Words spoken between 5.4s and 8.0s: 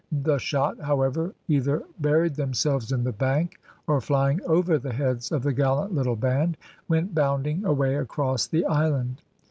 the gallant little band, went bounding away